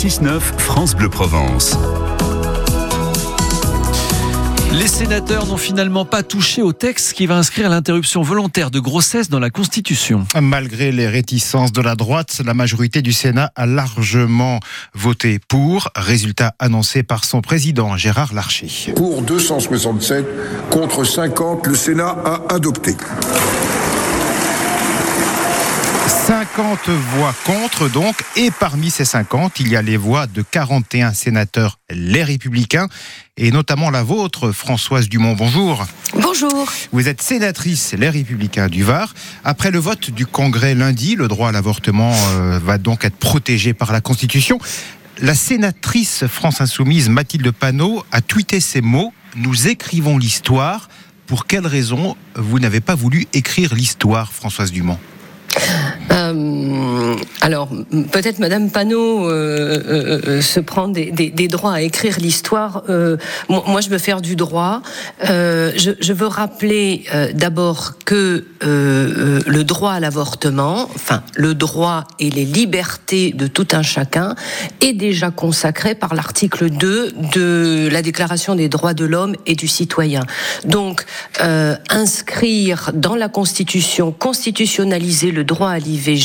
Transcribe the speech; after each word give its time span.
6-9 0.00 0.40
France 0.56 0.96
Bleu 0.96 1.10
Provence. 1.10 1.76
Les 4.72 4.86
sénateurs 4.86 5.44
n'ont 5.44 5.58
finalement 5.58 6.06
pas 6.06 6.22
touché 6.22 6.62
au 6.62 6.72
texte 6.72 7.12
qui 7.12 7.26
va 7.26 7.36
inscrire 7.36 7.68
l'interruption 7.68 8.22
volontaire 8.22 8.70
de 8.70 8.80
grossesse 8.80 9.28
dans 9.28 9.40
la 9.40 9.50
Constitution. 9.50 10.24
Malgré 10.40 10.90
les 10.90 11.06
réticences 11.06 11.72
de 11.72 11.82
la 11.82 11.96
droite, 11.96 12.40
la 12.42 12.54
majorité 12.54 13.02
du 13.02 13.12
Sénat 13.12 13.52
a 13.56 13.66
largement 13.66 14.60
voté 14.94 15.38
pour. 15.48 15.90
Résultat 15.94 16.54
annoncé 16.58 17.02
par 17.02 17.26
son 17.26 17.42
président 17.42 17.98
Gérard 17.98 18.32
Larcher. 18.32 18.94
Pour 18.96 19.20
267 19.20 20.24
contre 20.70 21.04
50, 21.04 21.66
le 21.66 21.74
Sénat 21.74 22.16
a 22.24 22.54
adopté. 22.54 22.96
50 26.30 26.88
voix 26.90 27.34
contre 27.44 27.88
donc, 27.88 28.22
et 28.36 28.52
parmi 28.52 28.88
ces 28.90 29.04
50, 29.04 29.58
il 29.58 29.66
y 29.66 29.74
a 29.74 29.82
les 29.82 29.96
voix 29.96 30.28
de 30.28 30.42
41 30.42 31.12
sénateurs, 31.12 31.80
les 31.90 32.22
républicains, 32.22 32.86
et 33.36 33.50
notamment 33.50 33.90
la 33.90 34.04
vôtre, 34.04 34.52
Françoise 34.52 35.08
Dumont. 35.08 35.34
Bonjour. 35.34 35.84
Bonjour. 36.14 36.70
Vous 36.92 37.08
êtes 37.08 37.20
sénatrice, 37.20 37.94
les 37.98 38.08
républicains 38.08 38.68
du 38.68 38.84
Var. 38.84 39.12
Après 39.42 39.72
le 39.72 39.80
vote 39.80 40.12
du 40.12 40.24
Congrès 40.24 40.76
lundi, 40.76 41.16
le 41.16 41.26
droit 41.26 41.48
à 41.48 41.52
l'avortement 41.52 42.14
euh, 42.14 42.60
va 42.62 42.78
donc 42.78 43.04
être 43.04 43.16
protégé 43.16 43.74
par 43.74 43.90
la 43.90 44.00
Constitution. 44.00 44.60
La 45.20 45.34
sénatrice 45.34 46.26
France 46.28 46.60
Insoumise, 46.60 47.08
Mathilde 47.08 47.50
Panot, 47.50 48.04
a 48.12 48.20
tweeté 48.20 48.60
ces 48.60 48.82
mots 48.82 49.12
Nous 49.34 49.66
écrivons 49.66 50.16
l'histoire. 50.16 50.90
Pour 51.26 51.48
quelle 51.48 51.66
raison 51.66 52.16
vous 52.36 52.60
n'avez 52.60 52.80
pas 52.80 52.94
voulu 52.94 53.26
écrire 53.32 53.74
l'histoire, 53.74 54.32
Françoise 54.32 54.70
Dumont? 54.70 55.00
Euh, 56.30 57.16
alors, 57.40 57.68
peut-être 58.10 58.38
Madame 58.38 58.70
Panot 58.70 59.28
euh, 59.28 60.20
euh, 60.26 60.40
se 60.40 60.60
prend 60.60 60.88
des, 60.88 61.48
droits 61.48 61.74
à 61.74 61.80
écrire 61.80 62.18
l'histoire. 62.18 62.82
Moi, 63.48 63.80
je 63.80 63.88
veux 63.88 63.98
faire 63.98 64.20
du 64.20 64.36
droit. 64.36 64.82
Je, 65.22 65.92
je, 66.00 66.12
veux 66.12 66.26
rappeler 66.26 67.04
d'abord 67.34 67.94
que 68.04 68.44
le 68.62 69.62
droit 69.62 69.92
à 69.92 70.00
l'avortement, 70.00 70.88
enfin, 70.94 71.22
le 71.36 71.54
droit 71.54 72.04
et 72.18 72.30
les 72.30 72.44
libertés 72.44 73.32
de 73.32 73.46
tout 73.46 73.68
un 73.72 73.82
chacun, 73.82 74.34
est 74.80 74.92
déjà 74.92 75.30
consacré 75.30 75.94
par 75.94 76.14
l'article 76.14 76.70
2 76.70 77.12
de 77.34 77.88
la 77.90 78.02
Déclaration 78.02 78.54
des 78.54 78.68
droits 78.68 78.94
de 78.94 79.04
l'homme 79.04 79.34
et 79.46 79.54
du 79.54 79.68
citoyen. 79.68 80.22
Donc, 80.64 81.04
inscrire 81.88 82.90
dans 82.94 83.16
la 83.16 83.28
Constitution, 83.28 84.12
constitutionnaliser 84.12 85.30
le 85.30 85.44
droit 85.44 85.70
à 85.70 85.78
l'IVG, 85.78 86.19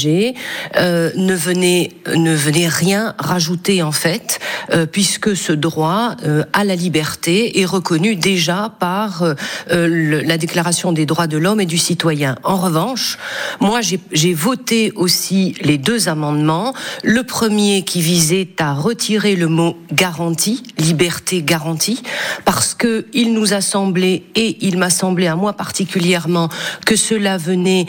euh, 0.78 1.12
ne 1.16 1.36
venait 1.36 1.92
ne 2.14 2.36
venait 2.36 2.68
rien 2.68 3.16
rajouter 3.18 3.82
en 3.82 3.92
fait, 3.92 4.40
euh, 4.72 4.86
puisque 4.86 5.36
ce 5.36 5.52
droit 5.52 6.16
euh, 6.26 6.44
à 6.54 6.64
la 6.64 6.76
liberté 6.76 7.60
est 7.60 7.66
reconnu 7.66 8.16
déjà 8.16 8.74
par 8.80 9.24
euh, 9.24 9.36
le, 9.70 10.22
la 10.22 10.38
Déclaration 10.38 10.92
des 10.92 11.06
droits 11.06 11.28
de 11.28 11.38
l'homme 11.38 11.62
et 11.62 11.66
du 11.66 11.78
citoyen. 11.78 12.36
En 12.44 12.58
revanche, 12.58 13.18
moi 13.60 13.80
j'ai 13.82 14.34
voté 14.34 14.92
aussi 14.96 15.56
les 15.62 15.78
deux 15.78 16.10
amendements. 16.10 16.74
Le 17.04 17.24
premier 17.24 17.84
qui 17.84 18.02
visait 18.02 18.50
à 18.60 18.74
retirer 18.74 19.36
le 19.36 19.48
mot 19.48 19.78
garantie, 19.92 20.64
liberté 20.78 21.42
garantie, 21.42 22.02
parce 22.44 22.74
que 22.74 23.06
il 23.14 23.34
nous 23.34 23.54
a 23.54 23.62
semblé 23.62 24.24
et 24.36 24.58
il 24.66 24.78
m'a 24.78 24.90
semblé 24.90 25.28
à 25.28 25.36
moi 25.36 25.54
particulièrement 25.54 26.50
que 26.86 26.96
cela 26.96 27.38
venait 27.38 27.86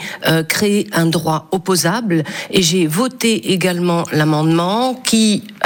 créer 0.47 0.87
un 0.93 1.05
droit 1.05 1.47
opposable 1.51 2.23
et 2.51 2.61
j'ai 2.61 2.87
voté 2.87 3.51
également 3.51 4.03
l'amendement 4.11 4.95
qui 4.95 5.43
euh, 5.47 5.56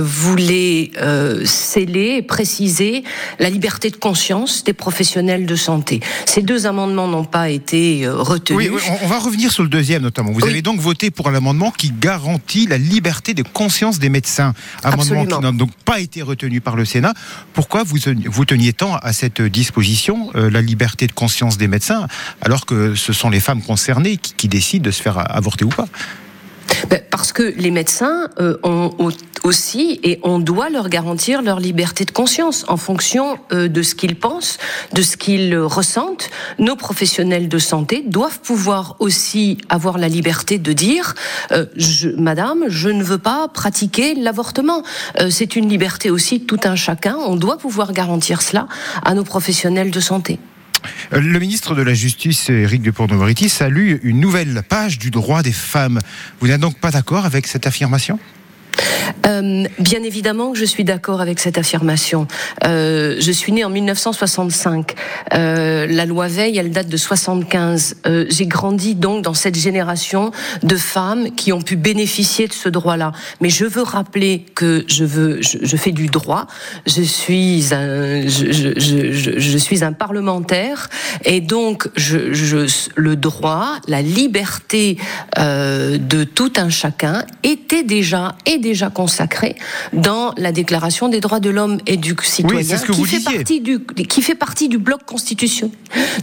voulait 0.00 0.90
euh, 0.98 1.44
sceller 1.44 2.16
et 2.18 2.22
préciser 2.22 3.04
la 3.38 3.50
liberté 3.50 3.90
de 3.90 3.96
conscience 3.96 4.64
des 4.64 4.72
professionnels 4.72 5.46
de 5.46 5.56
santé. 5.56 6.00
Ces 6.26 6.42
deux 6.42 6.66
amendements 6.66 7.08
n'ont 7.08 7.24
pas 7.24 7.50
été 7.50 8.06
euh, 8.06 8.14
retenus. 8.16 8.70
Oui, 8.70 8.80
on 9.02 9.06
va 9.06 9.18
revenir 9.18 9.52
sur 9.52 9.62
le 9.62 9.68
deuxième 9.68 10.02
notamment. 10.02 10.32
Vous 10.32 10.40
oui. 10.40 10.50
avez 10.50 10.62
donc 10.62 10.80
voté 10.80 11.10
pour 11.10 11.30
l'amendement 11.30 11.70
qui 11.70 11.90
garantit 11.90 12.66
la 12.66 12.78
liberté 12.78 13.34
de 13.34 13.42
conscience 13.42 13.98
des 13.98 14.08
médecins. 14.08 14.54
Amendement 14.82 15.02
Absolument. 15.02 15.38
qui 15.38 15.42
n'a 15.44 15.52
donc 15.52 15.70
pas 15.84 16.00
été 16.00 16.22
retenu 16.22 16.60
par 16.60 16.76
le 16.76 16.84
Sénat. 16.84 17.14
Pourquoi 17.52 17.82
vous, 17.82 17.98
vous 18.26 18.44
teniez 18.44 18.72
tant 18.72 18.96
à 18.96 19.12
cette 19.12 19.42
disposition, 19.42 20.30
euh, 20.34 20.50
la 20.50 20.62
liberté 20.62 21.06
de 21.06 21.12
conscience 21.12 21.58
des 21.58 21.68
médecins, 21.68 22.06
alors 22.42 22.66
que 22.66 22.94
ce 22.94 23.12
sont 23.12 23.30
les 23.30 23.40
femmes 23.40 23.62
concernées 23.62 24.16
qui, 24.16 24.34
qui 24.34 24.48
décident 24.48 24.84
de 24.84 24.90
se 24.90 25.02
faire 25.02 25.18
avorter 25.34 25.64
ou 25.64 25.68
pas? 25.70 25.88
Ben 26.90 27.00
parce 27.10 27.32
que 27.32 27.42
les 27.42 27.70
médecins 27.70 28.28
euh, 28.38 28.58
ont 28.62 28.90
aussi 29.44 30.00
et 30.02 30.20
on 30.22 30.38
doit 30.38 30.70
leur 30.70 30.88
garantir 30.88 31.42
leur 31.42 31.60
liberté 31.60 32.04
de 32.04 32.10
conscience 32.10 32.64
en 32.68 32.76
fonction 32.76 33.38
euh, 33.52 33.68
de 33.68 33.82
ce 33.82 33.94
qu'ils 33.94 34.16
pensent, 34.16 34.58
de 34.92 35.02
ce 35.02 35.16
qu'ils 35.16 35.56
ressentent. 35.56 36.30
Nos 36.58 36.76
professionnels 36.76 37.48
de 37.48 37.58
santé 37.58 38.02
doivent 38.06 38.40
pouvoir 38.40 38.96
aussi 38.98 39.58
avoir 39.68 39.98
la 39.98 40.08
liberté 40.08 40.58
de 40.58 40.72
dire 40.72 41.14
euh, 41.52 41.66
je, 41.76 42.10
Madame, 42.10 42.64
je 42.68 42.88
ne 42.88 43.02
veux 43.02 43.18
pas 43.18 43.48
pratiquer 43.48 44.14
l'avortement. 44.14 44.82
Euh, 45.20 45.30
C'est 45.30 45.56
une 45.56 45.68
liberté 45.68 46.10
aussi 46.10 46.40
tout 46.40 46.60
un 46.64 46.76
chacun. 46.76 47.16
On 47.16 47.36
doit 47.36 47.58
pouvoir 47.58 47.92
garantir 47.92 48.42
cela 48.42 48.68
à 49.04 49.14
nos 49.14 49.24
professionnels 49.24 49.90
de 49.90 50.00
santé. 50.00 50.38
Le 51.10 51.38
ministre 51.38 51.74
de 51.74 51.82
la 51.82 51.94
Justice, 51.94 52.50
Éric 52.50 52.82
Dupond-Moretti, 52.82 53.48
salue 53.48 53.96
une 54.02 54.20
nouvelle 54.20 54.62
page 54.68 54.98
du 54.98 55.10
droit 55.10 55.42
des 55.42 55.52
femmes. 55.52 56.00
Vous 56.40 56.48
n'êtes 56.48 56.60
donc 56.60 56.78
pas 56.78 56.90
d'accord 56.90 57.24
avec 57.24 57.46
cette 57.46 57.66
affirmation? 57.66 58.18
Euh, 59.26 59.64
bien 59.78 60.02
évidemment 60.02 60.52
que 60.52 60.58
je 60.58 60.64
suis 60.64 60.84
d'accord 60.84 61.20
avec 61.20 61.40
cette 61.40 61.58
affirmation. 61.58 62.26
Euh, 62.64 63.16
je 63.18 63.32
suis 63.32 63.52
née 63.52 63.64
en 63.64 63.70
1965. 63.70 64.94
Euh, 65.34 65.86
la 65.86 66.06
loi 66.06 66.28
Veil, 66.28 66.58
elle 66.58 66.70
date 66.70 66.88
de 66.88 66.96
75. 66.96 67.96
Euh, 68.06 68.26
J'ai 68.28 68.46
grandi 68.46 68.94
donc 68.94 69.22
dans 69.22 69.34
cette 69.34 69.56
génération 69.56 70.30
de 70.62 70.76
femmes 70.76 71.34
qui 71.34 71.52
ont 71.52 71.60
pu 71.60 71.76
bénéficier 71.76 72.48
de 72.48 72.52
ce 72.52 72.68
droit-là. 72.68 73.12
Mais 73.40 73.50
je 73.50 73.64
veux 73.64 73.82
rappeler 73.82 74.44
que 74.54 74.84
je 74.88 75.76
fais 75.76 75.92
du 75.92 76.06
droit. 76.06 76.46
Je 76.86 77.02
suis 77.02 77.74
un, 79.84 79.92
parlementaire 79.92 80.88
et 81.24 81.40
donc 81.40 81.88
le 82.96 83.16
droit, 83.16 83.76
la 83.86 84.02
liberté 84.02 84.98
de 85.36 86.24
tout 86.24 86.52
un 86.56 86.68
chacun 86.68 87.24
était 87.42 87.82
déjà 87.82 88.36
est 88.46 88.58
déjà 88.58 88.90
consacré 89.08 89.56
dans 89.94 90.34
la 90.36 90.52
Déclaration 90.52 91.08
des 91.08 91.20
droits 91.20 91.40
de 91.40 91.48
l'homme 91.48 91.78
et 91.86 91.96
du 91.96 92.14
citoyen, 92.22 92.58
oui, 92.58 92.64
ce 92.64 92.84
que 92.84 92.92
qui, 92.92 92.98
vous 92.98 93.06
fait 93.06 93.16
disiez. 93.18 93.34
partie 93.36 93.60
du, 93.60 93.80
qui 93.80 94.20
fait 94.20 94.34
partie 94.34 94.68
du 94.68 94.76
bloc 94.76 95.04
constitutionnel. 95.06 95.74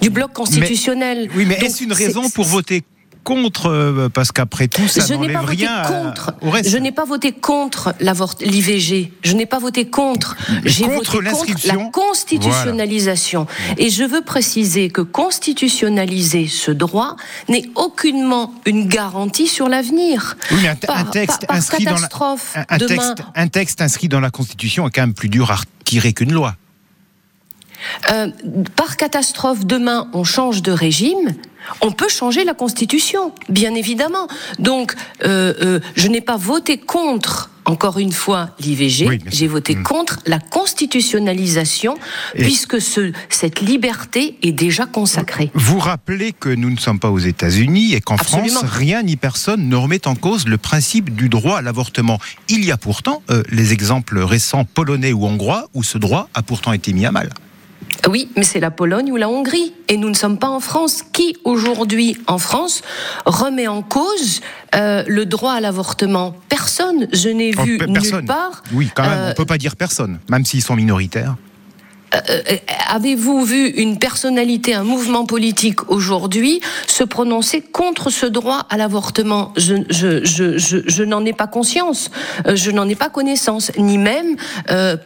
Du 0.02 0.12
bloc 0.12 0.34
constitutionnel. 0.34 1.30
Mais, 1.32 1.38
oui, 1.38 1.46
mais 1.48 1.56
est-ce 1.56 1.84
une 1.84 1.94
raison 1.94 2.30
pour 2.30 2.46
voter 2.46 2.84
contre 3.26 3.66
euh, 3.70 4.08
Parce 4.08 4.32
qu'après 4.32 4.70
tout, 4.70 4.88
ça 4.88 5.04
je 5.06 5.14
n'ai 5.16 5.34
pas 5.34 5.42
voté 5.42 5.56
rien 5.66 5.74
à- 5.76 5.88
contre. 5.92 6.34
reste. 6.44 6.70
Je 6.70 6.78
n'ai 6.78 6.94
pas 6.94 7.04
voté 7.04 7.34
contre 7.34 7.94
l'IVG. 8.40 9.12
Je 9.24 9.34
n'ai 9.34 9.46
pas 9.46 9.60
voté 9.60 9.90
contre. 9.90 10.38
J'ai 10.64 10.86
voté 10.88 11.18
la 11.66 11.76
constitutionnalisation. 11.92 13.48
Et 13.78 13.90
je 13.90 14.04
veux 14.04 14.22
préciser 14.22 14.90
que 14.90 15.02
constitutionnaliser 15.02 16.48
ce 16.48 16.72
droit 16.72 17.16
n'est 17.50 17.70
aucunement 17.76 18.54
une 18.66 18.88
garantie 18.88 19.48
sur 19.48 19.68
l'avenir. 19.68 20.38
Oui, 20.52 20.60
mais 20.62 20.70
un, 20.70 20.76
Par- 20.76 20.98
un 20.98 21.04
texte 21.06 21.42
par- 21.42 21.48
par 21.48 21.58
inscrit 21.58 21.84
dans 21.86 21.92
la, 21.92 21.98
catastrophe, 21.98 22.54
un, 22.56 22.66
un 22.70 22.78
demain- 22.78 22.88
texte, 22.96 23.24
un 23.36 23.48
texte 23.48 23.82
inscrit 23.82 24.08
dans 24.08 24.20
la 24.20 24.30
Constitution 24.30 24.88
est 24.88 24.92
quand 24.92 25.02
même 25.02 25.14
plus 25.14 25.30
dur 25.30 25.52
à 25.52 25.56
retirer 25.56 26.14
qu'une 26.14 26.32
loi. 26.34 26.56
Euh, 28.12 28.28
par 28.76 28.98
catastrophe, 28.98 29.66
demain, 29.66 30.10
on 30.14 30.24
change 30.24 30.62
de 30.62 30.72
régime. 30.72 31.34
On 31.82 31.92
peut 31.92 32.10
changer 32.10 32.44
la 32.44 32.54
Constitution, 32.54 33.32
bien 33.50 33.74
évidemment. 33.74 34.28
Donc, 34.60 34.94
euh, 35.24 35.54
euh, 35.62 35.80
je 35.96 36.08
n'ai 36.10 36.22
pas 36.22 36.38
voté 36.38 36.78
contre, 36.78 37.50
encore 37.66 37.98
une 37.98 38.12
fois, 38.12 38.52
l'IVG. 38.60 39.08
Oui. 39.08 39.20
J'ai 39.32 39.48
voté 39.48 39.74
Mm. 39.76 39.82
contre 39.82 40.20
la 40.28 40.38
constitutionnalisation, 41.10 41.96
Et- 42.36 42.44
puisque 42.44 42.80
ce, 42.80 43.12
cette 43.30 43.62
liberté 43.62 44.38
est 44.44 44.52
déjà 44.52 44.86
consacrée. 44.86 45.50
Vous 45.56 45.80
rappelez 45.80 46.34
que 46.34 46.50
nous 46.50 46.70
ne 46.70 46.78
sommes 46.78 47.00
pas 47.00 47.10
aux 47.10 47.18
États-Unis 47.20 47.94
et 47.96 48.02
qu'en. 48.02 48.18
France, 48.18 48.64
rien 48.64 49.02
ni 49.04 49.16
personne 49.16 49.68
ne 49.68 49.76
remet 49.76 50.08
en 50.08 50.16
cause 50.16 50.48
le 50.48 50.58
principe 50.58 51.16
du 51.16 51.30
droit 51.30 51.58
à 51.58 51.62
l'avortement. 51.64 52.20
Il 52.50 52.64
y 52.64 52.72
a 52.72 52.78
pourtant 52.78 53.24
euh, 53.32 53.42
les 53.50 53.74
exemples 53.74 54.20
récents 54.20 54.66
polonais 54.66 55.14
ou 55.14 55.26
hongrois 55.26 55.68
où 55.74 55.84
ce 55.84 55.98
droit 55.98 56.30
a 56.34 56.42
pourtant 56.44 56.74
été 56.74 56.94
mis 56.94 57.06
à 57.06 57.12
mal. 57.12 57.30
Oui, 58.10 58.30
mais 58.36 58.44
c'est 58.44 58.60
la 58.60 58.72
Pologne 58.72 59.12
ou 59.12 59.16
la 59.16 59.30
Hongrie. 59.30 59.74
Et 59.88 59.98
nous 59.98 60.10
ne 60.10 60.14
sommes 60.16 60.38
pas 60.38 60.50
en 60.50 60.60
France. 60.60 61.02
Qui, 61.14 61.36
aujourd'hui, 61.44 62.18
en 62.28 62.38
France, 62.38 62.82
remet 63.26 63.68
en 63.68 63.82
cause 63.82 64.42
euh, 64.76 65.04
le 65.08 65.26
droit 65.26 65.54
à 65.54 65.60
l'avortement? 65.62 66.36
Personne. 66.50 67.08
Je 67.14 67.30
n'ai 67.30 67.52
vu 67.52 67.78
pe- 67.78 67.86
nulle 67.86 67.94
personne. 67.94 68.26
part. 68.26 68.64
Oui, 68.74 68.90
quand 68.96 69.04
même, 69.04 69.12
euh, 69.20 69.32
on 69.32 69.34
peut 69.36 69.46
pas 69.46 69.58
dire 69.58 69.76
personne, 69.76 70.20
même 70.30 70.46
s'ils 70.46 70.64
sont 70.64 70.76
minoritaires. 70.76 71.36
Avez-vous 72.90 73.44
vu 73.46 73.68
une 73.68 73.98
personnalité, 73.98 74.74
un 74.74 74.84
mouvement 74.84 75.26
politique 75.26 75.90
aujourd'hui 75.90 76.62
se 76.88 77.04
prononcer 77.04 77.62
contre 77.62 78.10
ce 78.10 78.26
droit 78.26 78.66
à 78.70 78.78
l'avortement? 78.78 79.54
Je, 79.58 79.76
je, 79.90 80.24
je, 80.26 80.58
je, 80.58 80.78
je 80.86 81.04
n'en 81.04 81.26
ai 81.26 81.34
pas 81.34 81.48
conscience, 81.48 82.12
je 82.54 82.72
n'en 82.72 82.88
ai 82.88 82.96
pas 82.96 83.10
connaissance, 83.10 83.72
ni 83.78 83.98
même 83.98 84.36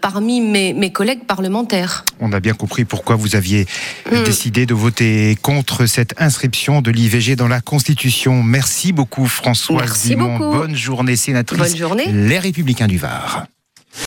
parmi 0.02 0.42
mes, 0.42 0.74
mes, 0.74 0.92
collègues 0.92 1.26
parlementaires. 1.26 2.06
On 2.20 2.34
a 2.34 2.40
bien 2.40 2.54
compris 2.54 2.86
pourquoi 2.86 3.16
vous 3.16 3.36
aviez 3.36 3.66
hmm. 4.12 4.24
décidé 4.24 4.66
de 4.66 4.74
voter 4.74 5.38
contre 5.42 5.86
cette 5.86 6.20
inscription 6.20 6.82
de 6.82 6.92
l'IVG 6.92 7.36
dans 7.36 7.48
la 7.48 7.62
Constitution. 7.62 8.44
Merci 8.44 8.92
beaucoup 8.92 9.28
François 9.28 9.82
Merci 9.82 10.16
beaucoup. 10.16 10.52
Bonne 10.52 10.76
journée 10.76 11.16
sénatrice. 11.16 11.60
Bonne 11.60 11.78
journée. 11.78 12.12
Les 12.12 12.40
Républicains 12.40 12.88
du 12.88 12.98
Var. 12.98 13.46